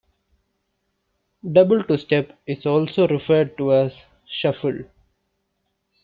Double 1.51 1.83
two-step 1.83 2.35
is 2.47 2.65
also 2.65 3.07
referred 3.07 3.55
to 3.59 3.71
as 3.71 3.91
"shuffle". 4.27 4.79